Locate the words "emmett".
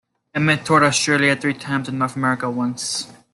0.33-0.65